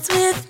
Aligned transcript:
dance 0.00 0.08
with 0.08 0.49